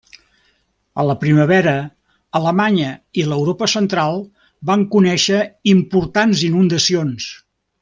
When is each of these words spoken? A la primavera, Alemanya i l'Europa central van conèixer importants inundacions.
A 1.01 1.03
la 1.09 1.15
primavera, 1.23 1.73
Alemanya 2.39 2.95
i 3.23 3.27
l'Europa 3.27 3.69
central 3.75 4.19
van 4.73 4.87
conèixer 4.97 5.45
importants 5.77 6.43
inundacions. 6.51 7.31